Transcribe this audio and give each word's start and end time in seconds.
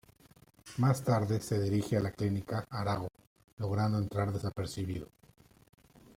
Más 0.77 1.03
tarde 1.03 1.39
se 1.39 1.61
dirige 1.61 1.95
a 1.95 1.99
la 1.99 2.09
clínica 2.11 2.65
Arago 2.71 3.07
logrando 3.59 3.99
entrar 3.99 4.33
desapercibido. 4.33 5.09